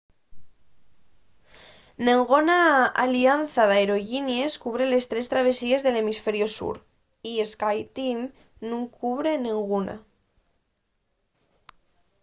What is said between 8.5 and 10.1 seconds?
nun cubre nenguna